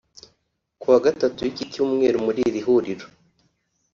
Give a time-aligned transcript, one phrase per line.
[0.79, 3.05] Kuwa Gatatu w’iki cyumweru muri iri huriro